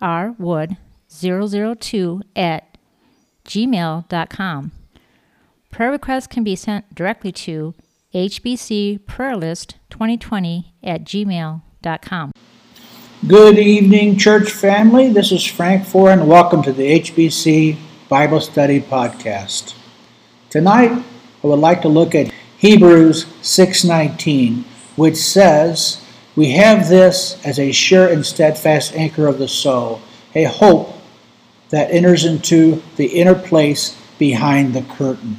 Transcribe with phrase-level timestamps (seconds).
[0.00, 2.78] rwood002 at
[3.44, 4.72] gmail.com.
[5.70, 7.74] Prayer requests can be sent directly to
[8.14, 12.32] hbcprayerlist2020 at gmail.com.
[13.26, 15.12] Good evening, church family.
[15.12, 16.24] This is Frank Foran.
[16.26, 17.76] Welcome to the HBC
[18.08, 19.74] Bible Study Podcast.
[20.48, 21.04] Tonight,
[21.44, 24.64] I would like to look at Hebrews 6:19,
[24.96, 26.00] which says,
[26.40, 30.00] we have this as a sure and steadfast anchor of the soul,
[30.34, 30.94] a hope
[31.68, 35.36] that enters into the inner place behind the curtain.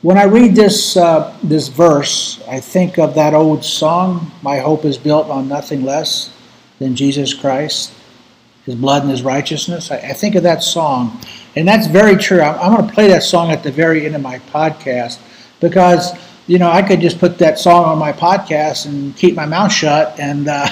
[0.00, 4.84] When I read this, uh, this verse, I think of that old song, My Hope
[4.84, 6.32] is Built on Nothing Less
[6.78, 7.92] Than Jesus Christ,
[8.64, 9.90] His Blood and His Righteousness.
[9.90, 11.20] I, I think of that song.
[11.56, 12.40] And that's very true.
[12.40, 15.18] I'm, I'm going to play that song at the very end of my podcast
[15.58, 16.12] because
[16.46, 19.72] you know, I could just put that song on my podcast and keep my mouth
[19.72, 20.68] shut and uh,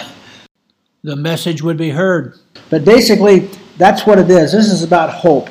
[1.02, 2.38] the message would be heard.
[2.68, 4.52] But basically, that's what it is.
[4.52, 5.48] This is about hope.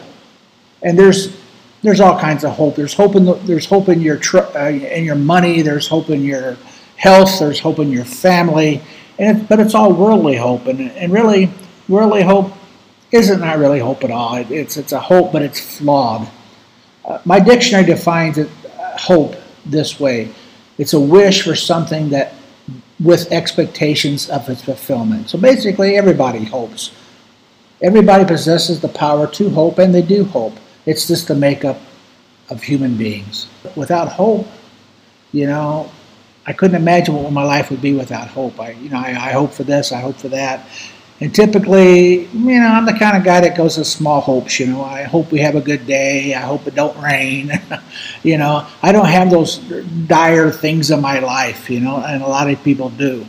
[0.84, 1.38] And there's
[1.82, 2.76] there's all kinds of hope.
[2.76, 5.62] There's hope in the, there's hope in your tr- uh, in your money.
[5.62, 6.58] There's hope in your
[6.98, 7.40] health.
[7.40, 8.82] There's hope in your family.
[9.18, 11.52] And it, but it's all worldly hope, and and really
[11.88, 12.54] worldly hope
[13.12, 14.36] isn't not really hope at all.
[14.36, 16.30] It, it's it's a hope, but it's flawed.
[17.06, 19.36] Uh, my dictionary defines it uh, hope
[19.72, 20.34] this way
[20.80, 22.34] it's a wish for something that
[23.02, 25.30] with expectations of its fulfillment.
[25.30, 26.92] So basically, everybody hopes.
[27.82, 30.54] Everybody possesses the power to hope, and they do hope.
[30.86, 31.80] It's just the makeup
[32.50, 33.48] of human beings.
[33.76, 34.48] Without hope,
[35.34, 35.92] you know,
[36.46, 38.60] I couldn't imagine what my life would be without hope.
[38.60, 40.66] I, you know, I, I hope for this, I hope for that,
[41.22, 44.60] and typically, you know, I'm the kind of guy that goes to small hopes.
[44.60, 46.34] You know, I hope we have a good day.
[46.34, 47.52] I hope it don't rain.
[48.24, 49.58] you know, I don't have those
[50.08, 51.70] dire things in my life.
[51.70, 53.26] You know, and a lot of people do,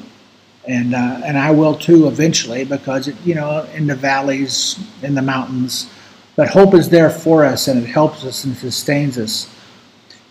[0.68, 5.16] and uh, and I will too eventually because it, you know, in the valleys, in
[5.16, 5.90] the mountains,
[6.36, 9.52] but hope is there for us and it helps us and sustains us.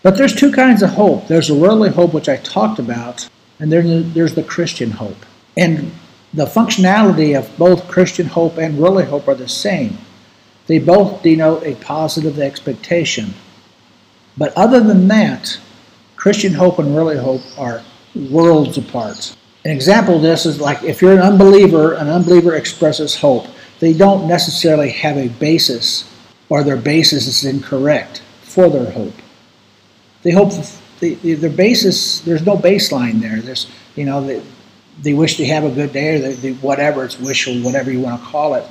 [0.02, 1.28] But there's two kinds of hope.
[1.28, 3.28] There's a worldly hope which I talked about,
[3.58, 5.26] and there's there's the Christian hope.
[5.58, 5.92] And
[6.32, 9.98] the functionality of both Christian hope and worldly hope are the same.
[10.66, 13.34] They both denote a positive expectation.
[14.36, 15.58] But other than that,
[16.16, 17.82] Christian hope and worldly hope are
[18.14, 19.36] worlds apart.
[19.64, 23.46] An example of this is like if you're an unbeliever, an unbeliever expresses hope.
[23.80, 26.08] They don't necessarily have a basis,
[26.48, 29.14] or their basis is incorrect for their hope.
[30.22, 30.52] They hope
[31.00, 32.20] the, their basis.
[32.20, 33.40] There's no baseline there.
[33.40, 34.42] There's you know the,
[35.02, 37.90] they wish to have a good day or they, they, whatever, it's wish or whatever
[37.90, 38.66] you want to call it.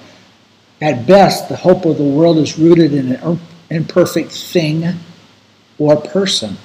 [0.81, 4.85] At best, the hope of the world is rooted in an imperfect thing
[5.77, 6.57] or person.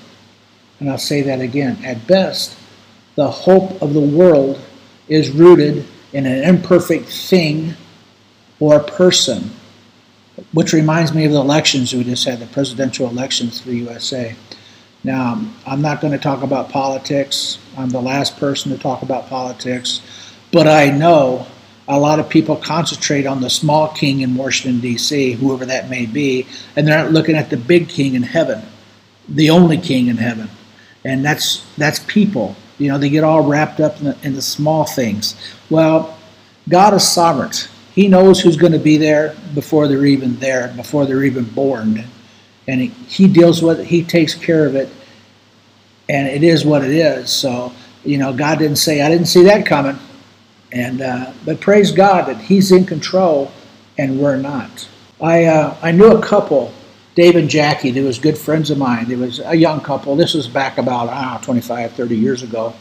[0.79, 1.85] And I'll say that again.
[1.85, 2.57] At best,
[3.17, 4.61] the hope of the world
[5.09, 7.75] is rooted in an imperfect thing
[8.61, 9.51] or person.
[10.53, 14.35] Which reminds me of the elections we just had, the presidential elections for the USA.
[15.05, 17.59] Now, I'm not going to talk about politics.
[17.77, 20.01] I'm the last person to talk about politics.
[20.51, 21.47] But I know
[21.87, 26.07] a lot of people concentrate on the small king in Washington, D.C., whoever that may
[26.07, 28.63] be, and they're not looking at the big king in heaven,
[29.29, 30.49] the only king in heaven.
[31.05, 32.57] And that's, that's people.
[32.79, 35.37] You know, they get all wrapped up in the, in the small things.
[35.69, 36.17] Well,
[36.67, 37.51] God is sovereign.
[37.95, 42.05] He knows who's going to be there before they're even there, before they're even born
[42.67, 43.87] and he, deals with it.
[43.87, 44.89] He takes care of it,
[46.09, 47.31] and it is what it is.
[47.31, 47.73] So
[48.05, 49.99] you know, God didn't say, "I didn't see that coming,"
[50.73, 53.51] and uh, but praise God that He's in control,
[53.99, 54.89] and we're not.
[55.21, 56.73] I uh, I knew a couple,
[57.15, 57.91] Dave and Jackie.
[57.91, 59.09] They was good friends of mine.
[59.09, 60.17] They was a young couple.
[60.17, 62.75] This was back about I know, 25, 30 years ago.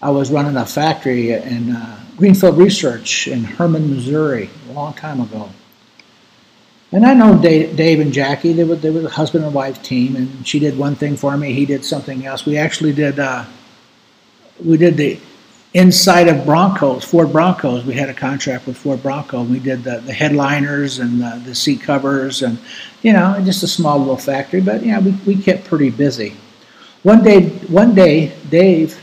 [0.00, 5.20] I was running a factory in uh, Greenfield Research in Hermann, Missouri, a long time
[5.20, 5.50] ago
[6.90, 8.52] and I know Dave, Dave and Jackie.
[8.52, 11.36] They were they were a husband and wife team, and she did one thing for
[11.36, 11.52] me.
[11.52, 12.46] He did something else.
[12.46, 13.44] We actually did uh,
[14.64, 15.20] we did the
[15.74, 17.84] inside of Broncos, Ford Broncos.
[17.84, 19.42] We had a contract with Ford Bronco.
[19.42, 22.58] We did the, the headliners and the, the seat covers, and
[23.02, 24.62] you know, just a small little factory.
[24.62, 26.36] But yeah, we we kept pretty busy.
[27.02, 28.98] One day, one day, Dave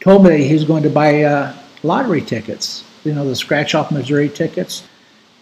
[0.00, 2.84] told me he was going to buy uh, lottery tickets.
[3.04, 4.82] You know, the scratch off Missouri tickets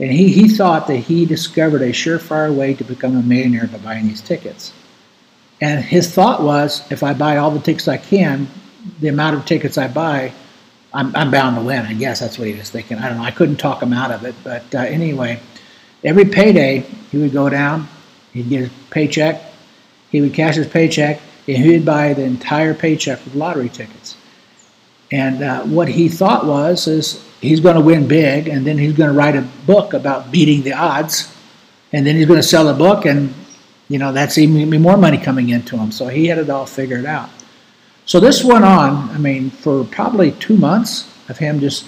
[0.01, 3.79] And he, he thought that he discovered a surefire way to become a millionaire by
[3.79, 4.73] buying these tickets.
[5.61, 8.49] And his thought was if I buy all the tickets I can,
[9.01, 10.33] the amount of tickets I buy,
[10.93, 11.87] I'm, I'm bound to win.
[11.87, 12.99] I guess that's what he was thinking.
[12.99, 13.25] I don't know.
[13.25, 14.35] I couldn't talk him out of it.
[14.43, 15.41] But uh, anyway,
[16.03, 16.81] every payday,
[17.11, 17.89] he would go down,
[18.33, 19.43] he'd get his paycheck,
[20.11, 24.17] he would cash his paycheck, and he would buy the entire paycheck with lottery tickets.
[25.11, 28.95] And uh, what he thought was, is he's going to win big, and then he's
[28.95, 31.35] going to write a book about beating the odds,
[31.93, 33.35] and then he's going to sell a book, and
[33.89, 35.93] you know that's even more money coming into him.
[35.93, 37.31] So he had it all figured out.
[38.07, 39.11] So this went on.
[39.11, 41.87] I mean, for probably two months of him just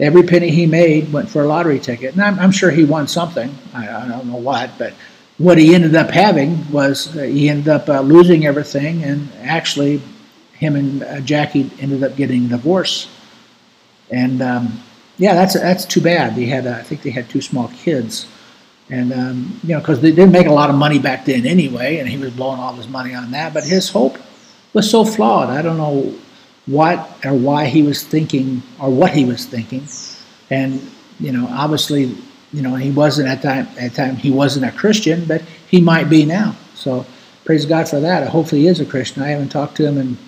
[0.00, 3.06] every penny he made went for a lottery ticket, and I'm, I'm sure he won
[3.06, 3.54] something.
[3.72, 4.94] I, I, don't know what, but
[5.38, 10.02] what he ended up having was uh, he ended up uh, losing everything, and actually,
[10.54, 13.08] him and uh, Jackie ended up getting divorced.
[14.12, 14.80] And um,
[15.18, 16.36] yeah, that's that's too bad.
[16.36, 18.28] They had, uh, I think, they had two small kids,
[18.90, 21.96] and um, you know, because they didn't make a lot of money back then anyway,
[21.96, 23.54] and he was blowing all his money on that.
[23.54, 24.18] But his hope
[24.74, 25.48] was so flawed.
[25.48, 26.14] I don't know
[26.66, 29.86] what or why he was thinking or what he was thinking,
[30.50, 30.80] and
[31.18, 32.14] you know, obviously,
[32.52, 36.10] you know, he wasn't at time at time he wasn't a Christian, but he might
[36.10, 36.54] be now.
[36.74, 37.06] So
[37.46, 38.28] praise God for that.
[38.28, 39.22] Hopefully, he is a Christian.
[39.22, 40.18] I haven't talked to him in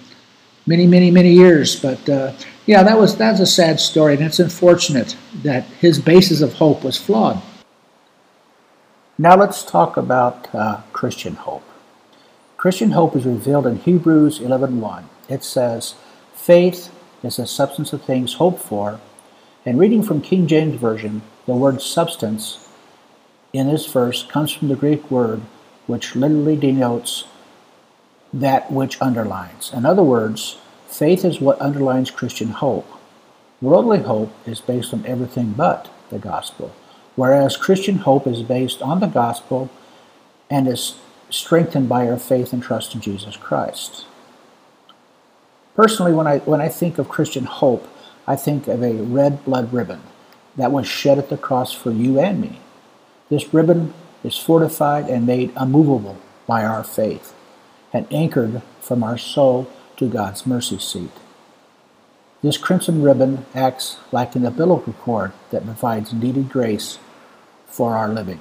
[0.66, 2.08] many, many, many years, but.
[2.08, 2.32] Uh,
[2.66, 6.82] yeah, that was that's a sad story, and it's unfortunate that his basis of hope
[6.82, 7.42] was flawed.
[9.18, 11.62] Now let's talk about uh, Christian hope.
[12.56, 15.04] Christian hope is revealed in Hebrews 11:1.
[15.28, 15.94] It says,
[16.32, 16.90] "Faith
[17.22, 18.98] is the substance of things hoped for."
[19.66, 22.66] And reading from King James Version, the word substance
[23.52, 25.42] in this verse comes from the Greek word
[25.86, 27.24] which literally denotes
[28.34, 29.72] that which underlines.
[29.72, 30.58] In other words,
[30.94, 32.86] Faith is what underlines Christian hope.
[33.60, 36.72] Worldly hope is based on everything but the gospel,
[37.16, 39.70] whereas Christian hope is based on the gospel
[40.48, 40.94] and is
[41.30, 44.06] strengthened by our faith and trust in Jesus Christ.
[45.74, 47.88] Personally, when I, when I think of Christian hope,
[48.24, 50.02] I think of a red blood ribbon
[50.54, 52.60] that was shed at the cross for you and me.
[53.30, 57.34] This ribbon is fortified and made immovable by our faith
[57.94, 61.12] and anchored from our soul to God's mercy seat.
[62.42, 66.98] This crimson ribbon acts like an umbilical cord that provides needed grace
[67.66, 68.40] for our living.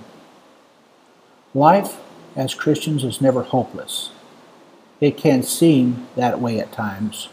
[1.53, 1.97] Life
[2.35, 4.09] as Christians is never hopeless.
[5.00, 7.29] It can seem that way at times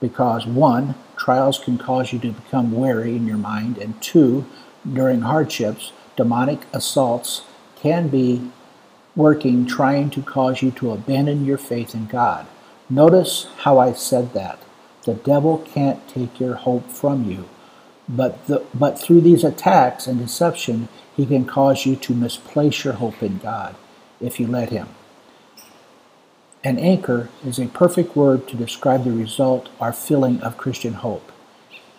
[0.00, 4.46] because, one, trials can cause you to become weary in your mind, and two,
[4.90, 7.42] during hardships, demonic assaults
[7.76, 8.50] can be
[9.16, 12.46] working trying to cause you to abandon your faith in God.
[12.88, 14.60] Notice how I said that.
[15.04, 17.48] The devil can't take your hope from you.
[18.08, 22.94] But, the, but through these attacks and deception, he can cause you to misplace your
[22.94, 23.74] hope in God
[24.20, 24.88] if you let him.
[26.62, 31.32] An anchor is a perfect word to describe the result or feeling of Christian hope.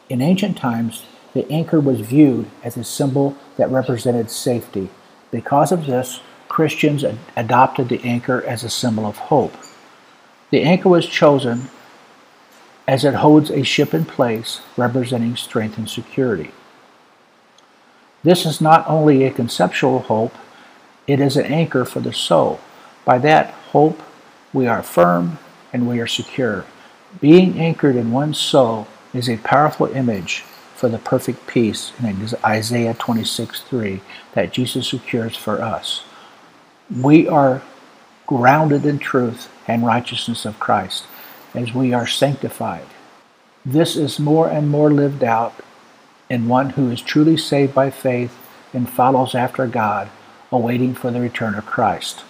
[0.09, 1.03] In ancient times,
[1.33, 4.89] the anchor was viewed as a symbol that represented safety.
[5.31, 9.55] Because of this, Christians ad- adopted the anchor as a symbol of hope.
[10.51, 11.69] The anchor was chosen
[12.87, 16.51] as it holds a ship in place, representing strength and security.
[18.23, 20.33] This is not only a conceptual hope,
[21.07, 22.59] it is an anchor for the soul.
[23.05, 24.01] By that hope,
[24.53, 25.39] we are firm
[25.73, 26.65] and we are secure.
[27.21, 30.41] Being anchored in one's soul is a powerful image
[30.75, 34.01] for the perfect peace in Isaiah 26 3
[34.33, 36.03] that Jesus secures for us.
[36.95, 37.61] We are
[38.25, 41.05] grounded in truth and righteousness of Christ
[41.53, 42.85] as we are sanctified.
[43.65, 45.53] This is more and more lived out
[46.29, 48.37] in one who is truly saved by faith
[48.73, 50.09] and follows after God,
[50.51, 52.23] awaiting for the return of Christ.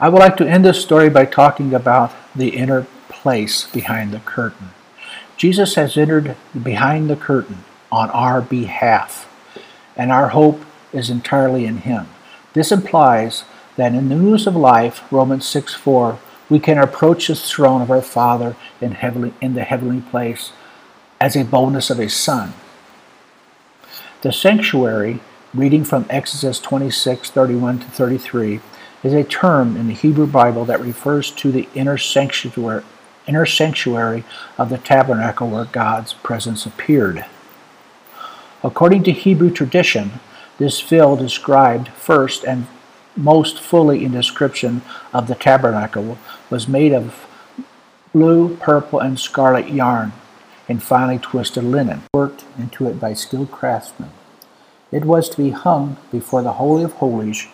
[0.00, 4.20] I would like to end this story by talking about the inner place behind the
[4.20, 4.70] curtain.
[5.36, 9.28] Jesus has entered behind the curtain on our behalf,
[9.96, 10.60] and our hope
[10.92, 12.08] is entirely in Him.
[12.52, 13.44] This implies
[13.76, 17.90] that in the news of life, Romans 6 4, we can approach the throne of
[17.90, 20.52] our Father in, heavenly, in the heavenly place
[21.20, 22.54] as a bonus of a son.
[24.22, 25.20] The sanctuary,
[25.54, 28.60] reading from Exodus 26 31 to 33,
[29.02, 32.82] is a term in the Hebrew Bible that refers to the inner sanctuary,
[33.26, 34.24] inner sanctuary
[34.58, 37.24] of the tabernacle where God's presence appeared.
[38.62, 40.20] According to Hebrew tradition,
[40.60, 42.66] this field described first and
[43.16, 46.18] most fully in description of the tabernacle
[46.50, 47.26] was made of
[48.12, 50.12] blue, purple, and scarlet yarn
[50.68, 54.10] and finely twisted linen, worked into it by skilled craftsmen.
[54.92, 57.46] It was to be hung before the Holy of Holies,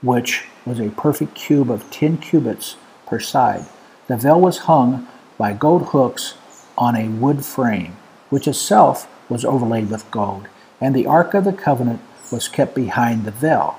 [0.00, 3.66] which was a perfect cube of ten cubits per side.
[4.06, 5.06] The veil was hung
[5.36, 6.34] by gold hooks
[6.78, 7.96] on a wood frame,
[8.30, 10.48] which itself was overlaid with gold,
[10.80, 13.78] and the Ark of the Covenant was kept behind the veil.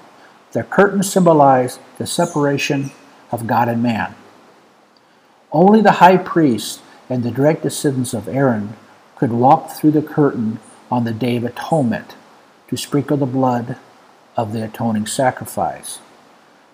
[0.52, 2.92] The curtain symbolized the separation
[3.32, 4.16] of God and man.
[5.52, 8.76] Only the high priest and the direct descendants of Aaron
[9.16, 12.16] could walk through the curtain on the Day of Atonement
[12.68, 13.78] to sprinkle the blood
[14.36, 16.00] of the atoning sacrifice.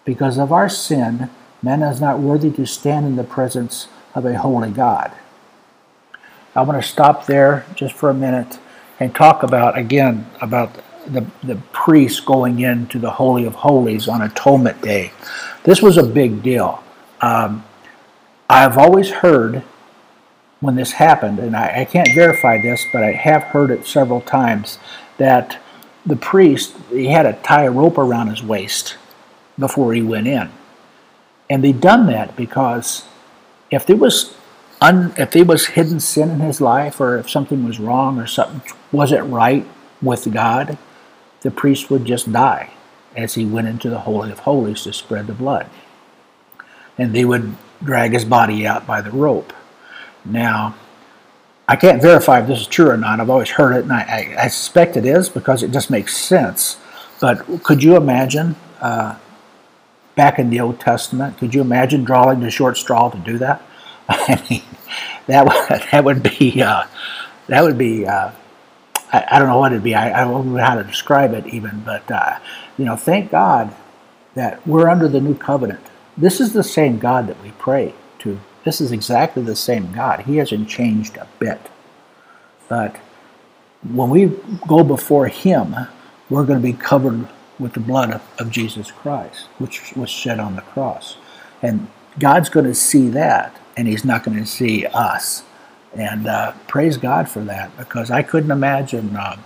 [0.05, 1.29] Because of our sin,
[1.61, 5.11] man is not worthy to stand in the presence of a holy God.
[6.55, 8.59] I want to stop there just for a minute
[8.99, 10.71] and talk about, again, about
[11.07, 15.11] the, the priest going into the Holy of Holies on Atonement Day.
[15.63, 16.83] This was a big deal.
[17.21, 17.63] Um,
[18.49, 19.63] I've always heard
[20.59, 24.21] when this happened, and I, I can't verify this, but I have heard it several
[24.21, 24.79] times,
[25.17, 25.59] that
[26.05, 28.97] the priest, he had to tie a rope around his waist
[29.59, 30.49] before he went in.
[31.49, 33.05] And they'd done that because
[33.71, 34.35] if there was
[34.81, 38.27] un, if there was hidden sin in his life or if something was wrong or
[38.27, 38.61] something
[38.91, 39.65] wasn't right
[40.01, 40.77] with God,
[41.47, 42.69] the priest would just die
[43.15, 45.69] as he went into the Holy of Holies to spread the blood.
[46.97, 49.53] And they would drag his body out by the rope.
[50.25, 50.75] Now,
[51.65, 53.21] I can't verify if this is true or not.
[53.21, 56.17] I've always heard it, and I, I, I suspect it is because it just makes
[56.17, 56.75] sense.
[57.21, 59.17] But could you imagine uh,
[60.15, 61.37] back in the Old Testament?
[61.37, 63.61] Could you imagine drawing the short straw to do that?
[64.09, 64.63] I mean,
[65.27, 66.83] that would that would be uh,
[67.47, 68.31] that would be uh,
[69.11, 69.95] I, I, don't know what it'd be.
[69.95, 71.81] I, I, don't know how to describe it even.
[71.81, 72.39] But uh,
[72.77, 73.73] you know, thank God
[74.35, 75.85] that we're under the new covenant.
[76.17, 78.39] This is the same God that we pray to.
[78.63, 80.21] This is exactly the same God.
[80.21, 81.69] He hasn't changed a bit.
[82.67, 82.97] But
[83.89, 84.31] when we
[84.67, 85.75] go before Him,
[86.29, 87.27] we're going to be covered
[87.59, 91.17] with the blood of, of Jesus Christ, which was shed on the cross.
[91.61, 91.87] And
[92.19, 95.43] God's going to see that, and He's not going to see us.
[95.97, 99.37] And uh, praise God for that, because I couldn't imagine uh,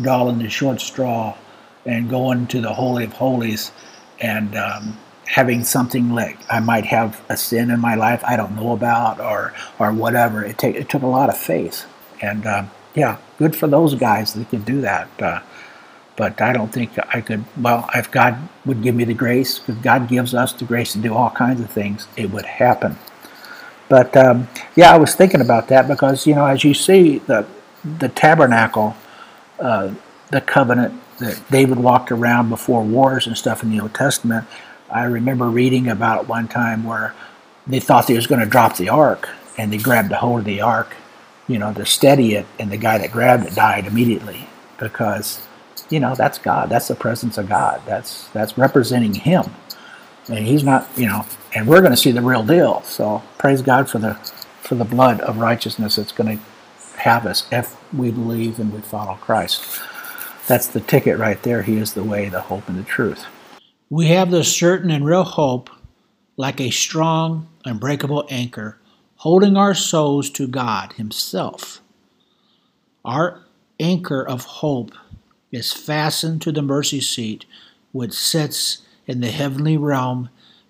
[0.00, 1.36] drawing the short straw
[1.84, 3.72] and going to the Holy of Holies
[4.20, 8.54] and um, having something like I might have a sin in my life I don't
[8.54, 10.44] know about or or whatever.
[10.44, 11.84] It, take, it took a lot of faith,
[12.22, 12.64] and uh,
[12.94, 15.08] yeah, good for those guys that could do that.
[15.20, 15.40] Uh,
[16.16, 17.44] but I don't think I could.
[17.56, 20.98] Well, if God would give me the grace, because God gives us the grace to
[20.98, 22.98] do all kinds of things, it would happen.
[23.88, 27.46] But um, yeah, I was thinking about that because you know, as you see the
[27.84, 28.96] the tabernacle,
[29.58, 29.94] uh,
[30.30, 34.46] the covenant that David walked around before wars and stuff in the Old Testament.
[34.90, 37.14] I remember reading about one time where
[37.66, 39.28] they thought they was going to drop the ark,
[39.58, 40.94] and they grabbed a hold of the ark,
[41.46, 45.46] you know, to steady it, and the guy that grabbed it died immediately because
[45.90, 46.68] you know that's God.
[46.68, 47.82] That's the presence of God.
[47.86, 49.44] That's that's representing Him,
[50.28, 51.24] and He's not you know.
[51.54, 52.82] And we're going to see the real deal.
[52.82, 56.44] So praise God for the for the blood of righteousness that's going to
[56.98, 59.80] have us if we believe and we follow Christ.
[60.46, 61.62] That's the ticket right there.
[61.62, 63.24] He is the way, the hope, and the truth.
[63.88, 65.70] We have the certain and real hope,
[66.36, 68.78] like a strong, unbreakable anchor,
[69.16, 71.80] holding our souls to God Himself.
[73.04, 73.42] Our
[73.80, 74.92] anchor of hope
[75.50, 77.46] is fastened to the mercy seat,
[77.92, 80.28] which sits in the heavenly realm,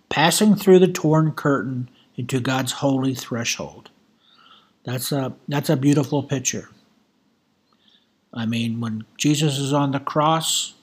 [0.09, 3.91] passing through the torn curtain into God's holy threshold.
[4.85, 6.71] That's a that's a beautiful picture.
[8.33, 10.75] I mean, when Jesus is on the cross,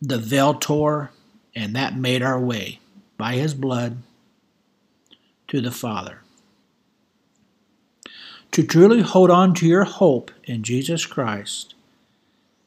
[0.00, 1.10] the veil tore,
[1.54, 2.80] and that made our way
[3.16, 3.98] by his blood
[5.48, 6.20] to the Father.
[8.52, 11.74] To truly hold on to your hope in Jesus Christ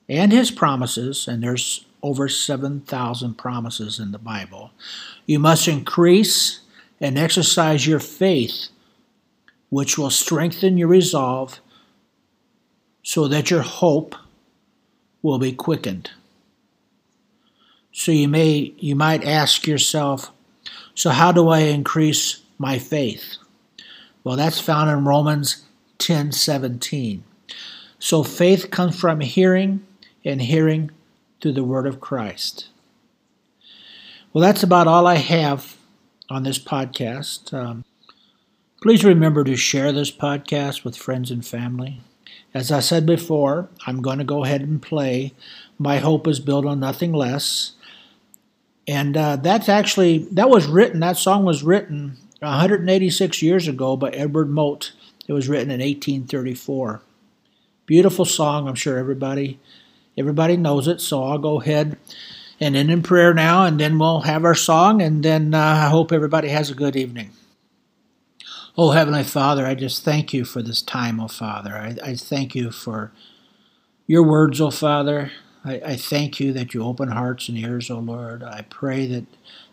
[0.10, 4.72] and his promises, and there's over 7,000 promises in the Bible.
[5.26, 6.62] You must increase
[7.02, 8.70] and exercise your faith,
[9.70, 11.60] which will strengthen your resolve
[13.04, 14.16] so that your hope
[15.22, 16.12] will be quickened.
[17.92, 20.32] So you may you might ask yourself,
[20.96, 23.36] so how do I increase my faith?
[24.24, 25.66] Well, that's found in Romans
[26.00, 27.24] 10:17.
[28.00, 29.86] So faith comes from hearing
[30.24, 30.92] and hearing
[31.42, 32.70] through the word of Christ.
[34.34, 35.78] Well, that's about all I have
[36.30, 37.54] on this podcast.
[37.54, 37.86] Um,
[38.82, 42.02] please remember to share this podcast with friends and family.
[42.54, 45.34] As I said before, I'm going to go ahead and play
[45.78, 47.74] My Hope is Built on Nothing Less.
[48.88, 54.10] And uh, that's actually, that was written, that song was written 186 years ago by
[54.10, 54.94] Edward Mote.
[55.28, 57.02] It was written in 1834.
[57.86, 59.60] Beautiful song, I'm sure everybody
[60.18, 61.98] Everybody knows it, so I'll go ahead
[62.60, 65.90] and end in prayer now, and then we'll have our song, and then uh, I
[65.90, 67.32] hope everybody has a good evening.
[68.76, 71.76] Oh, Heavenly Father, I just thank you for this time, oh Father.
[71.76, 73.12] I, I thank you for
[74.08, 75.32] your words, oh Father.
[75.66, 78.44] I, I, thank you that you open hearts and ears, oh Lord.
[78.44, 79.26] I pray that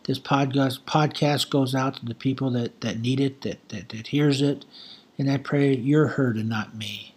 [0.04, 4.08] this podcast podcast goes out to the people that, that need it, that, that, that
[4.08, 4.64] hears it,
[5.18, 7.13] and I pray you're heard and not me.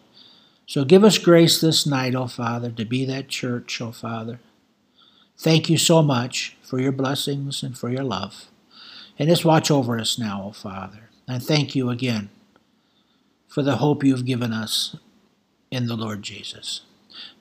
[0.68, 4.42] So give us grace this night, oh Father, to be that church, oh Father.
[5.38, 8.48] Thank you so much for your blessings and for your love.
[9.18, 11.10] And just watch over us now, oh Father.
[11.26, 12.30] And thank you again
[13.48, 14.98] for the hope you've given us
[15.72, 16.82] in the Lord Jesus.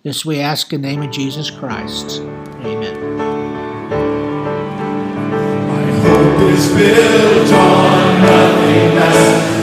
[0.05, 2.21] This we ask in the name of Jesus Christ.
[2.21, 3.17] Amen.
[5.67, 9.56] My hope is built on nothing less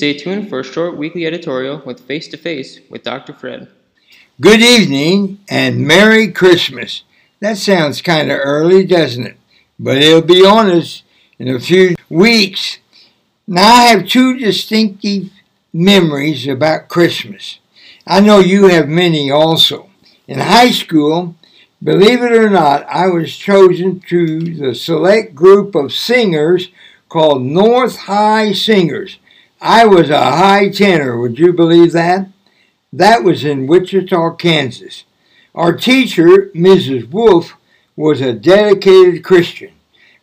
[0.00, 3.34] stay tuned for a short weekly editorial with Face to Face with Dr.
[3.34, 3.68] Fred.
[4.40, 7.02] Good evening and Merry Christmas.
[7.40, 9.36] That sounds kind of early, doesn't it?
[9.78, 11.02] But it'll be on us
[11.38, 12.78] in a few weeks.
[13.46, 15.32] Now, I have two distinctive
[15.70, 17.58] memories about Christmas.
[18.06, 19.90] I know you have many also.
[20.26, 21.34] In high school,
[21.84, 26.70] believe it or not, I was chosen to the select group of singers
[27.10, 29.18] called North High Singers.
[29.60, 32.28] I was a high tenor, would you believe that?
[32.92, 35.04] That was in Wichita, Kansas.
[35.54, 37.10] Our teacher, Mrs.
[37.10, 37.56] Wolf,
[37.94, 39.72] was a dedicated Christian.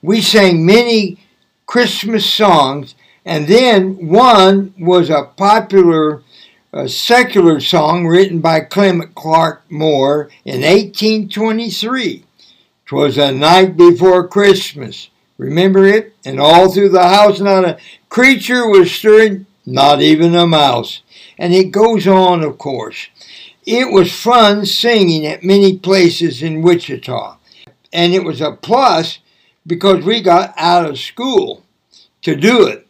[0.01, 1.19] We sang many
[1.67, 2.95] Christmas songs,
[3.25, 6.23] and then one was a popular
[6.73, 12.23] uh, secular song written by Clement Clarke Moore in 1823.
[12.85, 15.09] 'Twas a night before Christmas.
[15.37, 16.15] Remember it?
[16.25, 17.77] And all through the house not a
[18.09, 21.01] creature was stirring, not even a mouse.
[21.37, 23.07] And it goes on, of course.
[23.65, 27.37] It was fun singing at many places in Wichita.
[27.91, 29.19] And it was a plus
[29.65, 31.63] because we got out of school
[32.21, 32.87] to do it.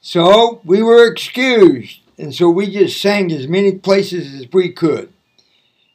[0.00, 2.00] So we were excused.
[2.18, 5.12] And so we just sang as many places as we could.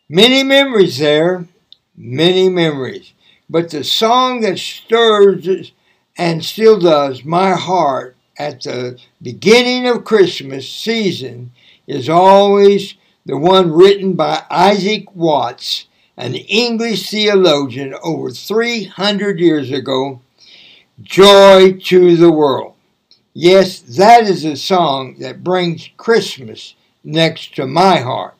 [0.07, 1.47] Many memories there,
[1.95, 3.13] many memories.
[3.49, 5.71] But the song that stirs
[6.17, 11.51] and still does my heart at the beginning of Christmas season
[11.85, 15.85] is always the one written by Isaac Watts,
[16.17, 20.21] an English theologian over 300 years ago
[21.03, 22.73] Joy to the World.
[23.33, 26.73] Yes, that is a song that brings Christmas
[27.03, 28.33] next to my heart.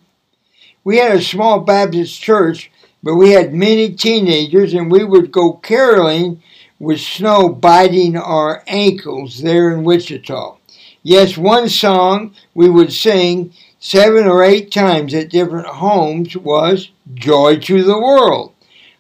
[0.84, 2.72] We had a small Baptist church,
[3.04, 6.42] but we had many teenagers, and we would go caroling
[6.82, 10.58] with snow biting our ankles there in Wichita.
[11.04, 17.58] Yes, one song we would sing seven or eight times at different homes was Joy
[17.60, 18.56] to the World.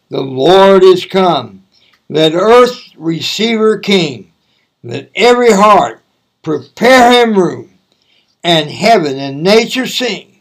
[0.10, 1.64] The Lord is come.
[2.08, 4.32] Let earth receive her King.
[4.84, 6.04] Let every heart
[6.44, 7.72] prepare him room.
[8.44, 10.40] And heaven and nature sing.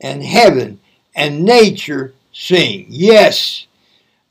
[0.00, 0.80] And heaven
[1.14, 2.86] and nature sing.
[2.88, 3.66] Yes,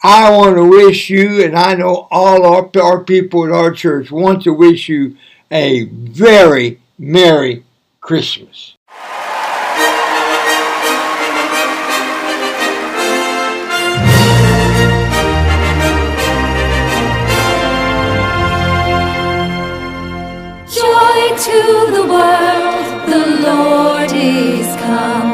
[0.03, 4.09] I want to wish you, and I know all our, our people at our church
[4.09, 5.15] want to wish you
[5.51, 7.63] a very Merry
[7.99, 8.75] Christmas.
[20.67, 25.30] Joy to the world, the Lord is come.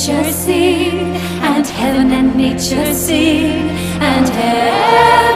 [0.00, 3.68] Nature sing, and heaven and nature sing,
[4.00, 5.29] and heaven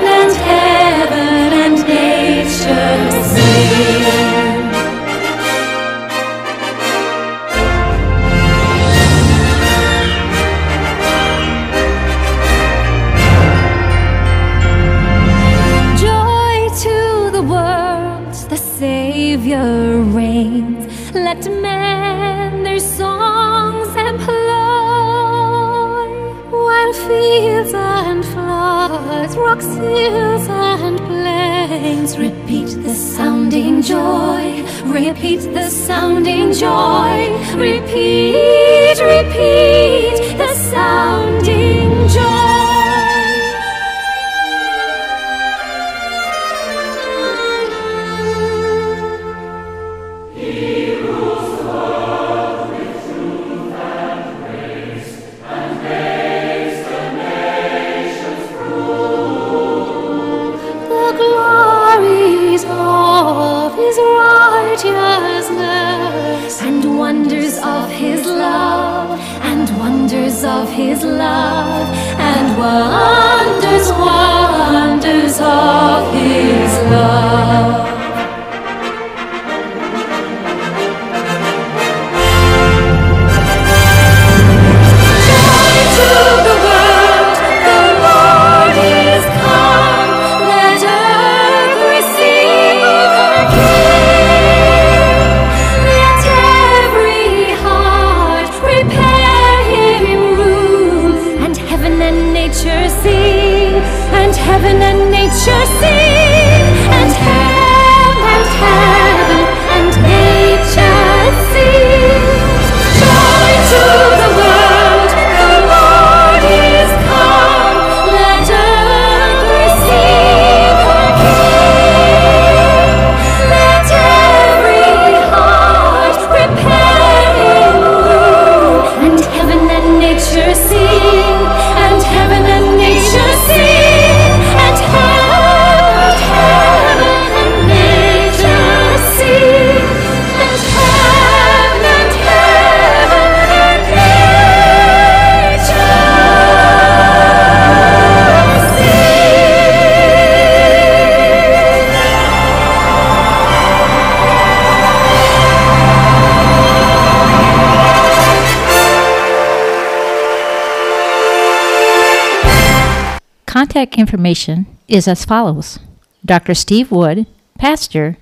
[163.74, 165.80] Contact information is as follows
[166.24, 166.54] Dr.
[166.54, 167.26] Steve Wood,
[167.58, 168.16] Pastor,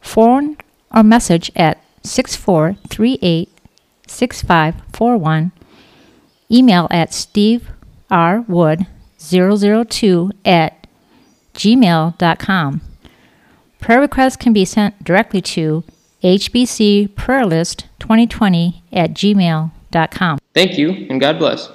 [0.00, 0.56] phone
[0.94, 3.48] or message at 6438
[4.06, 5.50] 6541,
[6.52, 8.86] email at steverwood
[9.18, 10.86] 002 at
[11.54, 12.80] gmail.com.
[13.80, 15.82] Prayer requests can be sent directly to
[16.22, 20.38] hbcprayerlist2020 at gmail.com.
[20.54, 21.72] Thank you, and God bless.